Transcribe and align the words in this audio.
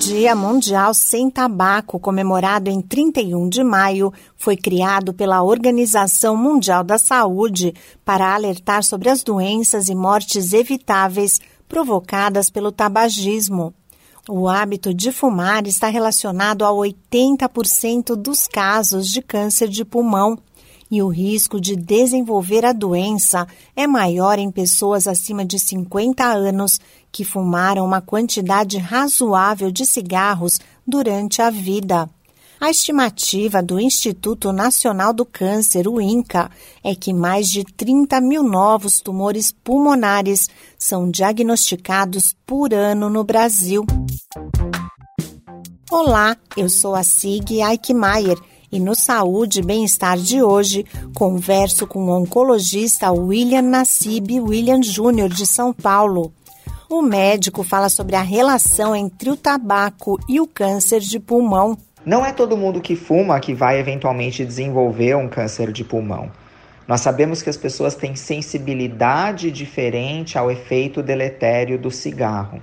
Dia 0.00 0.34
Mundial 0.34 0.94
Sem 0.94 1.28
Tabaco, 1.28 2.00
comemorado 2.00 2.70
em 2.70 2.80
31 2.80 3.50
de 3.50 3.62
maio, 3.62 4.10
foi 4.34 4.56
criado 4.56 5.12
pela 5.12 5.42
Organização 5.42 6.34
Mundial 6.34 6.82
da 6.82 6.96
Saúde 6.96 7.74
para 8.02 8.34
alertar 8.34 8.82
sobre 8.82 9.10
as 9.10 9.22
doenças 9.22 9.90
e 9.90 9.94
mortes 9.94 10.54
evitáveis 10.54 11.38
provocadas 11.68 12.48
pelo 12.48 12.72
tabagismo. 12.72 13.74
O 14.26 14.48
hábito 14.48 14.94
de 14.94 15.12
fumar 15.12 15.66
está 15.66 15.88
relacionado 15.88 16.64
a 16.64 16.70
80% 16.70 18.16
dos 18.16 18.48
casos 18.48 19.06
de 19.06 19.20
câncer 19.20 19.68
de 19.68 19.84
pulmão 19.84 20.38
e 20.90 21.02
o 21.02 21.08
risco 21.08 21.60
de 21.60 21.76
desenvolver 21.76 22.64
a 22.64 22.72
doença 22.72 23.46
é 23.76 23.86
maior 23.86 24.38
em 24.38 24.50
pessoas 24.50 25.06
acima 25.06 25.44
de 25.44 25.58
50 25.58 26.24
anos 26.24 26.80
que 27.12 27.24
fumaram 27.24 27.84
uma 27.84 28.00
quantidade 28.00 28.76
razoável 28.78 29.70
de 29.70 29.86
cigarros 29.86 30.58
durante 30.86 31.40
a 31.40 31.50
vida. 31.50 32.08
A 32.60 32.68
estimativa 32.68 33.62
do 33.62 33.80
Instituto 33.80 34.52
Nacional 34.52 35.14
do 35.14 35.24
Câncer, 35.24 35.88
o 35.88 35.98
INCA, 35.98 36.50
é 36.84 36.94
que 36.94 37.10
mais 37.10 37.48
de 37.48 37.64
30 37.64 38.20
mil 38.20 38.42
novos 38.42 39.00
tumores 39.00 39.50
pulmonares 39.50 40.46
são 40.78 41.10
diagnosticados 41.10 42.34
por 42.44 42.74
ano 42.74 43.08
no 43.08 43.24
Brasil. 43.24 43.82
Olá, 45.90 46.36
eu 46.54 46.68
sou 46.68 46.94
a 46.94 47.02
Sig 47.02 47.62
Eichmeier 47.62 48.38
e 48.72 48.78
no 48.78 48.94
Saúde 48.94 49.60
e 49.60 49.62
Bem-Estar 49.62 50.16
de 50.16 50.42
hoje, 50.42 50.86
converso 51.14 51.86
com 51.86 52.04
o 52.04 52.22
oncologista 52.22 53.10
William 53.10 53.62
Nassib 53.62 54.40
William 54.40 54.82
Júnior 54.82 55.28
de 55.28 55.46
São 55.46 55.72
Paulo. 55.72 56.32
O 56.88 57.02
médico 57.02 57.62
fala 57.62 57.88
sobre 57.88 58.16
a 58.16 58.22
relação 58.22 58.94
entre 58.94 59.30
o 59.30 59.36
tabaco 59.36 60.18
e 60.28 60.40
o 60.40 60.46
câncer 60.46 61.00
de 61.00 61.18
pulmão. 61.18 61.76
Não 62.04 62.24
é 62.24 62.32
todo 62.32 62.56
mundo 62.56 62.80
que 62.80 62.96
fuma 62.96 63.40
que 63.40 63.54
vai 63.54 63.78
eventualmente 63.78 64.44
desenvolver 64.44 65.16
um 65.16 65.28
câncer 65.28 65.72
de 65.72 65.84
pulmão. 65.84 66.30
Nós 66.86 67.00
sabemos 67.00 67.42
que 67.42 67.50
as 67.50 67.56
pessoas 67.56 67.94
têm 67.94 68.16
sensibilidade 68.16 69.50
diferente 69.50 70.36
ao 70.36 70.50
efeito 70.50 71.02
deletério 71.02 71.78
do 71.78 71.90
cigarro. 71.90 72.60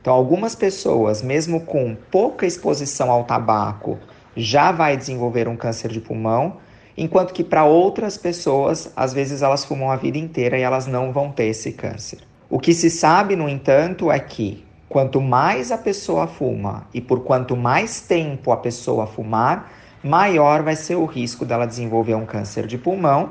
Então, 0.00 0.14
algumas 0.14 0.54
pessoas, 0.54 1.20
mesmo 1.20 1.60
com 1.62 1.96
pouca 2.10 2.46
exposição 2.46 3.10
ao 3.10 3.24
tabaco, 3.24 3.98
já 4.36 4.70
vai 4.70 4.96
desenvolver 4.96 5.48
um 5.48 5.56
câncer 5.56 5.90
de 5.90 6.00
pulmão, 6.00 6.58
enquanto 6.96 7.32
que 7.32 7.42
para 7.42 7.64
outras 7.64 8.18
pessoas, 8.18 8.92
às 8.94 9.12
vezes 9.12 9.42
elas 9.42 9.64
fumam 9.64 9.90
a 9.90 9.96
vida 9.96 10.18
inteira 10.18 10.58
e 10.58 10.62
elas 10.62 10.86
não 10.86 11.12
vão 11.12 11.32
ter 11.32 11.46
esse 11.46 11.72
câncer. 11.72 12.18
O 12.48 12.60
que 12.60 12.74
se 12.74 12.90
sabe, 12.90 13.34
no 13.34 13.48
entanto, 13.48 14.12
é 14.12 14.20
que 14.20 14.64
quanto 14.88 15.20
mais 15.20 15.72
a 15.72 15.78
pessoa 15.78 16.26
fuma 16.26 16.86
e 16.94 17.00
por 17.00 17.20
quanto 17.20 17.56
mais 17.56 18.00
tempo 18.00 18.52
a 18.52 18.56
pessoa 18.56 19.06
fumar, 19.06 19.72
maior 20.02 20.62
vai 20.62 20.76
ser 20.76 20.94
o 20.94 21.04
risco 21.04 21.44
dela 21.44 21.66
desenvolver 21.66 22.14
um 22.14 22.26
câncer 22.26 22.66
de 22.66 22.78
pulmão. 22.78 23.30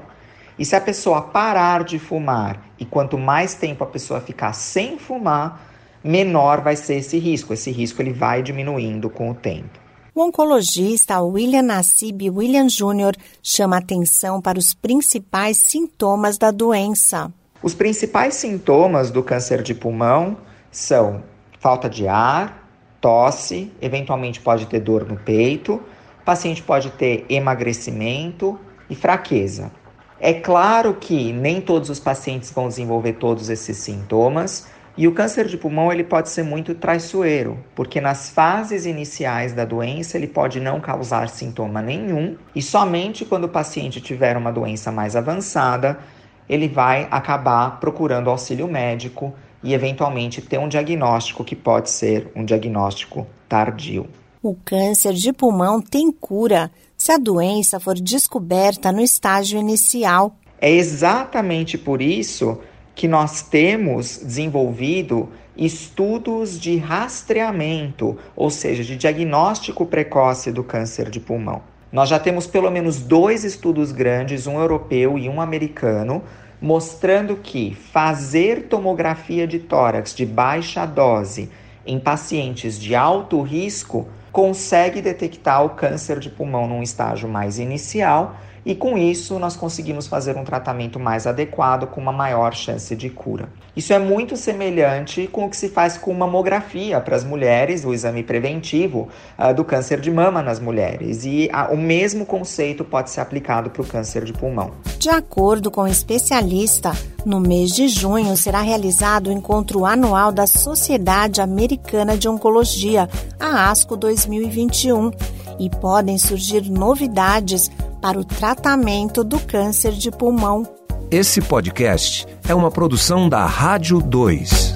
E 0.58 0.66
se 0.66 0.76
a 0.76 0.82
pessoa 0.82 1.22
parar 1.22 1.84
de 1.84 2.00
fumar 2.00 2.62
e 2.80 2.86
quanto 2.86 3.18
mais 3.18 3.56
tempo 3.56 3.84
a 3.84 3.88
pessoa 3.88 4.20
ficar 4.20 4.54
sem 4.54 4.98
fumar, 4.98 5.62
menor 6.04 6.62
vai 6.62 6.76
ser 6.76 6.96
esse 6.96 7.18
risco. 7.18 7.54
Esse 7.54 7.72
risco 7.72 8.02
ele 8.02 8.14
vai 8.14 8.42
diminuindo 8.42 9.10
com 9.10 9.30
o 9.30 9.34
tempo. 9.34 9.85
O 10.18 10.24
oncologista 10.24 11.22
William 11.22 11.62
Nassib 11.62 12.30
William 12.30 12.68
Jr. 12.68 13.22
chama 13.44 13.76
atenção 13.76 14.40
para 14.40 14.58
os 14.58 14.74
principais 14.74 15.58
sintomas 15.58 16.38
da 16.38 16.52
doença. 16.52 17.34
Os 17.62 17.74
principais 17.74 18.36
sintomas 18.36 19.12
do 19.12 19.22
câncer 19.22 19.62
de 19.62 19.76
pulmão 19.76 20.38
são 20.72 21.22
falta 21.60 21.90
de 21.90 22.08
ar, 22.08 22.66
tosse, 23.02 23.70
eventualmente 23.82 24.40
pode 24.40 24.68
ter 24.68 24.80
dor 24.80 25.06
no 25.06 25.18
peito, 25.18 25.82
o 26.22 26.24
paciente 26.24 26.64
pode 26.64 26.92
ter 26.92 27.26
emagrecimento 27.28 28.58
e 28.90 28.96
fraqueza. 28.96 29.70
É 30.18 30.34
claro 30.34 30.94
que 30.94 31.34
nem 31.34 31.60
todos 31.60 31.90
os 31.90 32.00
pacientes 32.00 32.52
vão 32.52 32.70
desenvolver 32.70 33.14
todos 33.16 33.50
esses 33.50 33.76
sintomas, 33.80 34.66
e 34.98 35.08
o 35.08 35.12
câncer 35.14 35.48
de 35.48 35.58
pulmão 35.58 35.92
ele 35.92 36.04
pode 36.04 36.30
ser 36.30 36.44
muito 36.44 36.74
traiçoeiro, 36.74 37.60
porque 37.76 38.00
nas 38.00 38.30
fases 38.30 38.86
iniciais 38.86 39.52
da 39.52 39.66
doença 39.66 40.18
ele 40.18 40.28
pode 40.28 40.60
não 40.60 40.80
causar 40.80 41.28
sintoma 41.28 41.82
nenhum 41.82 42.38
e 42.56 42.62
somente 42.62 43.26
quando 43.26 43.44
o 43.44 43.50
paciente 43.50 44.00
tiver 44.00 44.38
uma 44.38 44.54
doença 44.54 44.94
mais 44.94 45.16
avançada, 45.16 46.00
ele 46.48 46.70
vai 46.70 47.08
acabar 47.12 47.80
procurando 47.80 48.30
auxílio 48.30 48.68
médico 48.68 49.34
e 49.62 49.74
eventualmente 49.74 50.42
ter 50.42 50.60
um 50.60 50.70
diagnóstico 50.70 51.44
que 51.44 51.56
pode 51.56 51.90
ser 51.90 52.32
um 52.36 52.46
diagnóstico 52.46 53.28
tardio. 53.50 54.08
O 54.42 54.56
câncer 54.64 55.14
de 55.14 55.34
pulmão 55.34 55.82
tem 55.82 56.12
cura 56.12 56.72
se 56.96 57.12
a 57.12 57.18
doença 57.18 57.80
for 57.80 57.96
descoberta 57.96 58.92
no 58.92 59.02
estágio 59.02 59.60
inicial. 59.60 60.38
É 60.62 60.72
exatamente 60.72 61.78
por 61.78 62.02
isso 62.02 62.60
que 62.96 63.08
nós 63.08 63.42
temos 63.42 64.18
desenvolvido 64.18 65.30
estudos 65.58 66.60
de 66.60 66.78
rastreamento, 66.78 68.18
ou 68.36 68.50
seja, 68.50 68.84
de 68.84 68.96
diagnóstico 68.96 69.86
precoce 69.86 70.52
do 70.52 70.64
câncer 70.64 71.10
de 71.10 71.20
pulmão. 71.20 71.62
Nós 71.92 72.10
já 72.10 72.20
temos 72.20 72.48
pelo 72.48 72.72
menos 72.72 73.02
dois 73.02 73.44
estudos 73.44 73.92
grandes, 73.92 74.48
um 74.48 74.60
europeu 74.60 75.18
e 75.18 75.30
um 75.30 75.40
americano, 75.40 76.24
mostrando 76.62 77.36
que 77.36 77.76
fazer 77.76 78.64
tomografia 78.64 79.46
de 79.46 79.60
tórax 79.60 80.16
de 80.16 80.26
baixa 80.26 80.86
dose 80.86 81.50
em 81.86 82.00
pacientes 82.00 82.80
de 82.80 82.96
alto 82.96 83.42
risco 83.42 84.08
consegue 84.32 85.02
detectar 85.02 85.64
o 85.64 85.70
câncer 85.70 86.20
de 86.20 86.30
pulmão 86.30 86.68
num 86.68 86.82
estágio 86.82 87.30
mais 87.30 87.60
inicial 87.60 88.36
e 88.66 88.74
com 88.74 88.98
isso 88.98 89.38
nós 89.38 89.56
conseguimos 89.56 90.08
fazer 90.08 90.36
um 90.36 90.44
tratamento 90.44 91.00
mais 91.00 91.28
adequado 91.28 91.88
com 91.88 92.02
uma 92.02 92.12
maior 92.12 92.54
chance 92.54 92.96
de 92.96 93.10
cura. 93.10 93.48
Isso 93.76 93.94
é 93.94 94.00
muito 94.00 94.36
semelhante 94.36 95.28
com 95.28 95.46
o 95.46 95.50
que 95.50 95.58
se 95.58 95.70
faz 95.70 95.98
com 95.98 96.14
mamografia 96.14 97.00
para 97.00 97.16
as 97.16 97.24
mulheres, 97.24 97.86
o 97.86 97.94
exame 97.94 98.24
preventivo 98.24 99.10
uh, 99.38 99.54
do 99.54 99.64
câncer 99.64 100.00
de 100.00 100.10
mama 100.10 100.42
nas 100.42 100.60
mulheres, 100.60 101.26
e 101.26 101.50
uh, 101.54 101.74
o 101.74 101.78
mesmo 101.78 102.26
conceito 102.26 102.84
pode 102.84 103.10
ser 103.10 103.22
aplicado 103.22 103.70
para 103.70 103.82
o 103.82 103.86
câncer 103.86 104.24
de 104.24 104.34
pulmão. 104.34 104.72
De 104.98 105.10
acordo 105.10 105.70
com 105.70 105.82
o 105.82 105.88
especialista, 105.88 106.94
no 107.26 107.40
mês 107.40 107.72
de 107.72 107.88
junho 107.88 108.36
será 108.38 108.62
realizado 108.62 109.28
o 109.28 109.32
encontro 109.32 109.86
anual 109.86 110.32
da 110.32 110.48
Sociedade 110.48 111.42
Americana 111.42 112.18
de 112.18 112.30
Oncologia, 112.30 113.10
a 113.40 113.70
ASCO 113.70 113.98
2021, 113.98 115.12
e 115.60 115.70
podem 115.70 116.18
surgir 116.18 116.70
novidades 116.70 117.70
para 118.06 118.20
o 118.20 118.24
tratamento 118.24 119.24
do 119.24 119.40
câncer 119.40 119.92
de 119.92 120.12
pulmão. 120.12 120.62
Esse 121.10 121.42
podcast 121.42 122.28
é 122.48 122.54
uma 122.54 122.70
produção 122.70 123.28
da 123.28 123.44
Rádio 123.48 124.00
2. 124.00 124.76